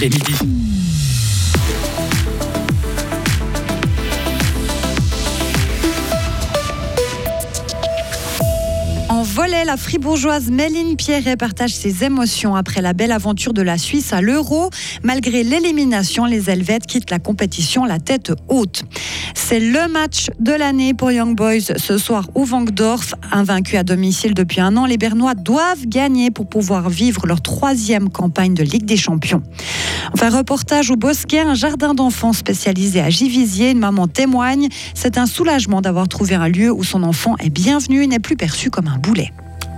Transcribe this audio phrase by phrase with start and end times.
[0.00, 1.11] les midis.
[9.22, 14.12] Volet, la fribourgeoise Méline Pierret partage ses émotions après la belle aventure de la Suisse
[14.12, 14.70] à l'Euro.
[15.02, 18.84] Malgré l'élimination, les Helvètes quittent la compétition la tête haute.
[19.34, 23.14] C'est le match de l'année pour Young Boys ce soir au Vangdorf.
[23.30, 28.08] Invaincus à domicile depuis un an, les Bernois doivent gagner pour pouvoir vivre leur troisième
[28.08, 29.42] campagne de Ligue des Champions.
[30.14, 33.70] Enfin, reportage au Bosquet, un jardin d'enfants spécialisé à Givisier.
[33.70, 34.68] Une maman témoigne.
[34.94, 38.36] C'est un soulagement d'avoir trouvé un lieu où son enfant est bienvenu et n'est plus
[38.36, 38.98] perçu comme un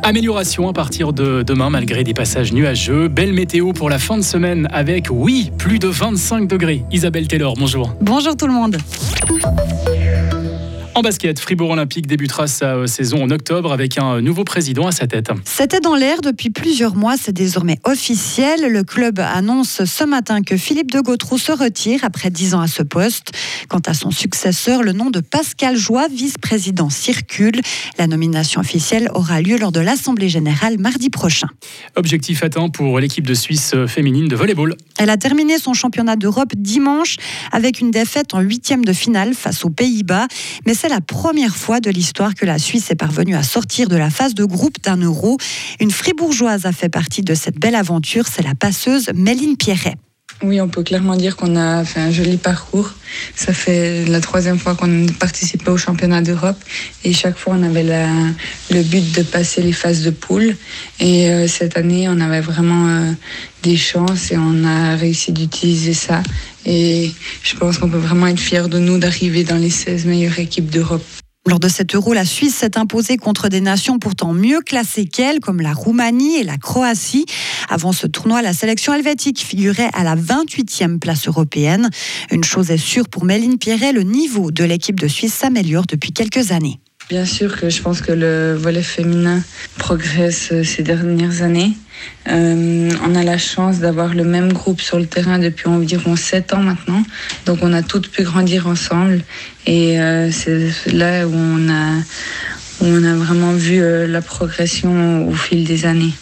[0.02, 3.08] Amélioration à partir de demain malgré des passages nuageux.
[3.08, 6.84] Belle météo pour la fin de semaine avec, oui, plus de 25 degrés.
[6.92, 7.94] Isabelle Taylor, bonjour.
[8.00, 8.76] Bonjour tout le monde.
[10.96, 14.92] En basket, Fribourg Olympique débutera sa euh, saison en octobre avec un nouveau président à
[14.92, 15.28] sa tête.
[15.44, 18.70] C'était dans l'air depuis plusieurs mois, c'est désormais officiel.
[18.70, 22.68] Le club annonce ce matin que Philippe de Gautroux se retire après dix ans à
[22.68, 23.32] ce poste.
[23.68, 27.60] Quant à son successeur, le nom de Pascal Joie, vice-président, circule.
[27.98, 31.48] La nomination officielle aura lieu lors de l'Assemblée générale mardi prochain.
[31.97, 34.76] Objectif atteint pour l'équipe de Suisse féminine de volleyball.
[34.98, 37.16] Elle a terminé son championnat d'Europe dimanche
[37.50, 40.28] avec une défaite en huitième de finale face aux Pays-Bas.
[40.66, 43.96] Mais c'est la première fois de l'histoire que la Suisse est parvenue à sortir de
[43.96, 45.38] la phase de groupe d'un euro.
[45.80, 49.96] Une fribourgeoise a fait partie de cette belle aventure, c'est la passeuse Méline Pierret.
[50.42, 52.90] Oui, on peut clairement dire qu'on a fait un joli parcours.
[53.34, 56.56] Ça fait la troisième fois qu'on participe au championnat d'Europe
[57.04, 60.56] et chaque fois on avait le but de passer les phases de poule.
[61.00, 63.12] Et euh, cette année, on avait vraiment euh,
[63.62, 66.22] des chances et on a réussi d'utiliser ça.
[66.66, 70.38] Et je pense qu'on peut vraiment être fiers de nous d'arriver dans les 16 meilleures
[70.38, 71.04] équipes d'Europe.
[71.47, 75.41] Lors de cet euro, la Suisse s'est imposée contre des nations pourtant mieux classées qu'elle,
[75.41, 77.27] comme la Roumanie et la Croatie.
[77.69, 81.91] Avant ce tournoi, la sélection helvétique figurait à la 28e place européenne.
[82.31, 86.12] Une chose est sûre pour Méline Pierret, le niveau de l'équipe de Suisse s'améliore depuis
[86.12, 86.81] quelques années.
[87.10, 89.42] Bien sûr que je pense que le volet féminin
[89.76, 91.72] progresse ces dernières années.
[92.28, 96.54] Euh, on a la chance d'avoir le même groupe sur le terrain depuis environ 7
[96.54, 97.03] ans maintenant.
[97.47, 99.20] Donc on a toutes pu grandir ensemble.
[99.66, 102.03] Et euh, c'est là où on a,
[102.81, 106.12] vraiment vu euh, la progression au fil des années.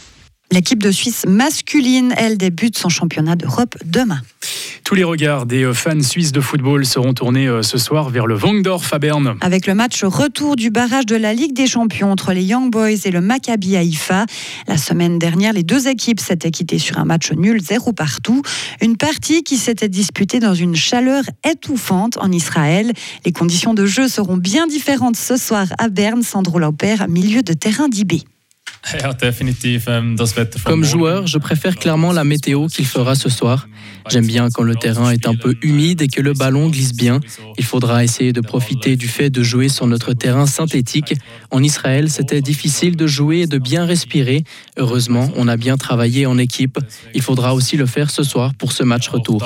[0.50, 4.20] L'équipe de Suisse masculine, elle, débute son championnat d'Europe demain.
[4.92, 8.26] Tous les regards des euh, fans suisses de football seront tournés euh, ce soir vers
[8.26, 9.36] le Vangdorf à Berne.
[9.40, 13.06] Avec le match retour du barrage de la Ligue des Champions entre les Young Boys
[13.06, 14.26] et le Maccabi Haïfa.
[14.68, 18.42] La semaine dernière, les deux équipes s'étaient quittées sur un match nul, zéro partout.
[18.82, 22.92] Une partie qui s'était disputée dans une chaleur étouffante en Israël.
[23.24, 26.22] Les conditions de jeu seront bien différentes ce soir à Berne.
[26.22, 28.24] Sandro Lauper, milieu de terrain d'IB.
[29.86, 30.16] Ähm,
[30.64, 33.68] Comme joueur, je préfère clairement la météo qu'il fera ce soir.
[34.08, 37.20] J'aime bien quand le terrain est un peu humide et que le ballon glisse bien.
[37.58, 41.14] Il faudra essayer de profiter du fait de jouer sur notre terrain synthétique.
[41.50, 44.44] En Israël, c'était difficile de jouer et de bien respirer.
[44.76, 46.78] Heureusement, on a bien travaillé en équipe.
[47.14, 49.42] Il faudra aussi le faire ce soir pour ce match retour.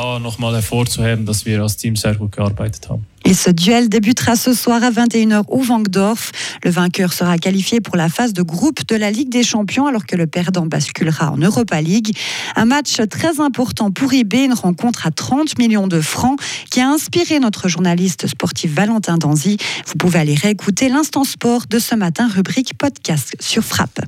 [3.25, 6.31] Et ce duel débutera ce soir à 21h au Vangdorf.
[6.63, 10.07] Le vainqueur sera qualifié pour la phase de groupe de la Ligue des Champions alors
[10.07, 12.17] que le perdant basculera en Europa League.
[12.55, 16.39] Un match très important pour IB, une rencontre à 30 millions de francs
[16.71, 19.57] qui a inspiré notre journaliste sportif Valentin Danzy.
[19.87, 24.01] Vous pouvez aller réécouter l'instant sport de ce matin, rubrique podcast sur Frappe.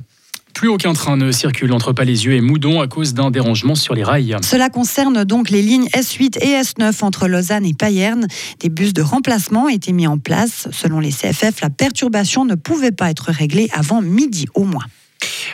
[0.59, 4.03] Plus aucun train ne circule entre Palaisieux et Moudon à cause d'un dérangement sur les
[4.03, 4.35] rails.
[4.41, 8.27] Cela concerne donc les lignes S8 et S9 entre Lausanne et Payerne.
[8.59, 10.67] Des bus de remplacement ont été mis en place.
[10.73, 14.83] Selon les CFF, la perturbation ne pouvait pas être réglée avant midi au moins.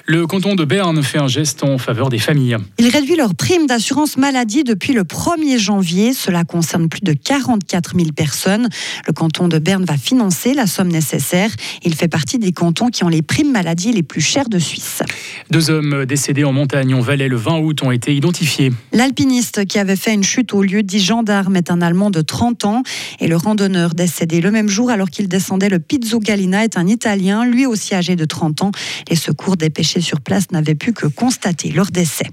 [0.08, 2.58] Le canton de Berne fait un geste en faveur des familles.
[2.78, 6.14] Il réduit leur prime d'assurance maladie depuis le 1er janvier.
[6.14, 8.70] Cela concerne plus de 44 000 personnes.
[9.08, 11.50] Le canton de Berne va financer la somme nécessaire.
[11.84, 15.02] Il fait partie des cantons qui ont les primes maladie les plus chères de Suisse.
[15.50, 18.72] Deux hommes décédés en montagne en Valais le 20 août ont été identifiés.
[18.94, 22.66] L'alpiniste qui avait fait une chute au lieu dit gendarme est un Allemand de 30
[22.66, 22.84] ans
[23.20, 26.86] et le randonneur décédé le même jour alors qu'il descendait le Pizzo Galina est un
[26.86, 28.72] Italien, lui aussi âgé de 30 ans.
[29.10, 32.28] Les secours dépêchés sur place n'avaient pu que constater leur décès.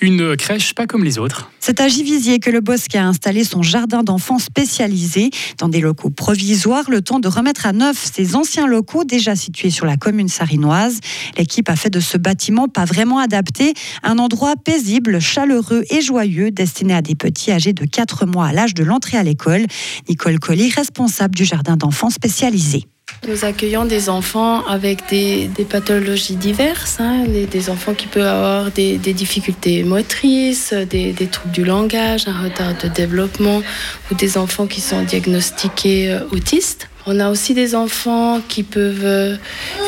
[0.00, 1.50] Une crèche pas comme les autres.
[1.60, 6.10] C'est à Givisier que le Bosque a installé son jardin d'enfants spécialisé dans des locaux
[6.10, 10.28] provisoires, le temps de remettre à neuf ces anciens locaux déjà situés sur la commune
[10.28, 11.00] sarinoise.
[11.38, 16.50] L'équipe a fait de ce bâtiment pas vraiment adapté un endroit paisible, chaleureux et joyeux
[16.50, 19.66] destiné à des petits âgés de 4 mois à l'âge de l'entrée à l'école.
[20.08, 22.86] Nicole Colli, responsable du jardin d'enfants spécialisé.
[23.28, 28.98] Nous accueillons des enfants avec des, pathologies diverses, hein, des, enfants qui peuvent avoir des,
[28.98, 33.62] difficultés motrices, des, troubles du langage, un retard de développement
[34.10, 36.88] ou des enfants qui sont diagnostiqués euh, autistes.
[37.06, 39.36] On a aussi des enfants qui peuvent euh,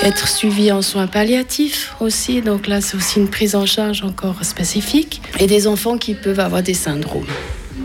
[0.03, 4.45] être suivis en soins palliatifs aussi, donc là c'est aussi une prise en charge encore
[4.45, 7.27] spécifique, et des enfants qui peuvent avoir des syndromes.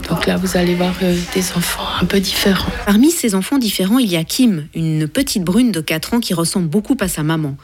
[0.09, 2.69] Donc là, vous allez voir euh, des enfants un peu différents.
[2.85, 6.33] Parmi ces enfants différents, il y a Kim, une petite brune de 4 ans qui
[6.33, 7.55] ressemble beaucoup à sa maman.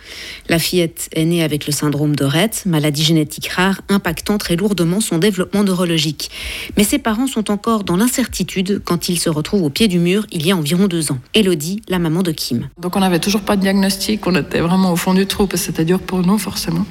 [0.47, 5.01] La fillette est née avec le syndrome de Rett, maladie génétique rare impactant très lourdement
[5.01, 6.31] son développement neurologique.
[6.77, 10.25] Mais ses parents sont encore dans l'incertitude quand ils se retrouvent au pied du mur
[10.31, 11.19] il y a environ deux ans.
[11.33, 12.69] Elodie, la maman de Kim.
[12.79, 15.61] Donc on n'avait toujours pas de diagnostic, on était vraiment au fond du trou parce
[15.61, 16.85] que c'était dur pour nous forcément.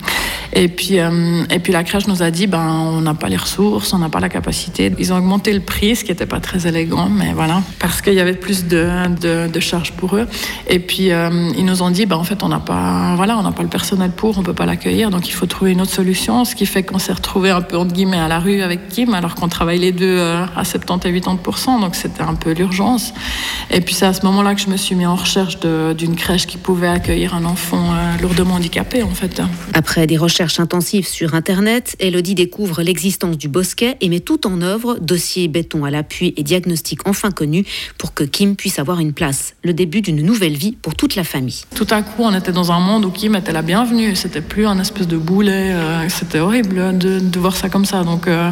[0.58, 3.36] Et puis, euh, et puis la crèche nous a dit, ben, on n'a pas les
[3.36, 4.92] ressources, on n'a pas la capacité.
[4.98, 8.14] Ils ont augmenté le prix, ce qui n'était pas très élégant, mais voilà, parce qu'il
[8.14, 8.88] y avait plus de,
[9.46, 10.26] de, charges pour eux.
[10.68, 13.62] Et puis euh, ils nous ont dit, bah, en fait, on n'a pas, voilà, pas
[13.62, 16.44] le personnel pour, on peut pas l'accueillir, donc il faut trouver une autre solution.
[16.44, 19.14] Ce qui fait qu'on s'est retrouvé un peu entre guillemets à la rue avec Kim,
[19.14, 23.14] alors qu'on travaille les deux euh, à 70 et 80 donc c'était un peu l'urgence.
[23.70, 26.48] Et puis c'est à ce moment-là que je me suis mis en recherche d'une crèche
[26.48, 29.40] qui pouvait accueillir un enfant lourdement handicapé, en fait.
[29.72, 34.62] Après des recherches intensives sur Internet, Elodie découvre l'existence du Bosquet et met tout en
[34.62, 37.64] œuvre, dossier béton à l'appui et diagnostic enfin connu
[37.98, 39.54] pour que Kim puisse avoir une place.
[39.62, 41.62] Le début d'une nouvelle vie pour toute la famille.
[41.74, 44.16] Tout à coup, on était dans un monde où Kim était la bienvenue.
[44.16, 45.72] C'était plus un espèce de boulet.
[45.74, 48.02] Euh, c'était horrible de, voir ça comme ça.
[48.04, 48.50] Donc, euh,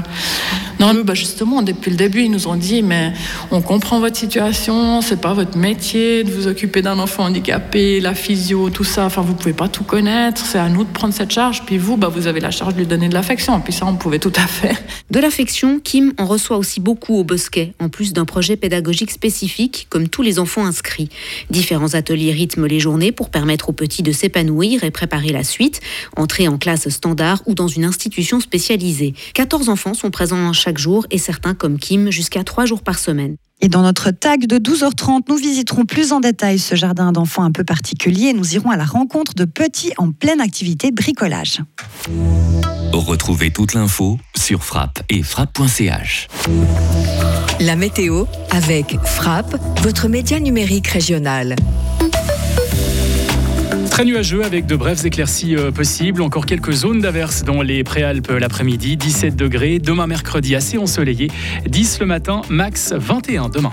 [0.78, 3.12] non, bah justement, depuis le début, ils nous ont dit mais
[3.50, 5.00] on comprend votre situation.
[5.00, 9.06] C'est pas votre métier de vous occuper d'un enfant handicapé, la physio, tout ça.
[9.06, 10.44] Enfin, vous pouvez pas tout connaître.
[10.44, 11.62] C'est à nous de prendre cette charge.
[11.64, 13.60] Puis vous, bah, vous avez la charge de lui donner de l'affection.
[13.60, 14.76] Puis ça, on pouvait tout à fait.
[15.10, 19.86] De l'affection, Kim en reçoit aussi beaucoup au Bosquet, en plus d'un projet pédagogique spécifique,
[19.88, 21.08] comme tous les enfants inscrits.
[21.48, 25.80] Différents ateliers rythment les journées pour permettre aux petits de s'épanouir et préparer la suite,
[26.16, 29.14] entrer en classe standard ou dans une institution spécialisée.
[29.34, 33.36] 14 enfants sont présents chaque jour et certains, comme Kim, jusqu'à 3 jours par semaine.
[33.60, 37.52] Et dans notre tag de 12h30, nous visiterons plus en détail ce jardin d'enfants un
[37.52, 38.32] peu particulier.
[38.32, 41.60] Nous irons à la rencontre de petits en pleine activité bricolage.
[42.92, 46.26] Retrouvez toute l'info sur frappe et frappe.ch.
[47.60, 51.54] La météo avec Frappe, votre média numérique régional.
[53.96, 56.20] Très nuageux avec de brèves éclaircies euh, possibles.
[56.20, 58.98] Encore quelques zones d'averses dans les préalpes l'après-midi.
[58.98, 59.78] 17 degrés.
[59.78, 61.30] Demain mercredi assez ensoleillé.
[61.66, 63.64] 10 le matin, max 21 demain.